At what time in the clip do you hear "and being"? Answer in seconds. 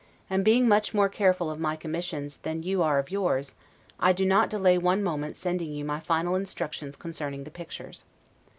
0.31-0.67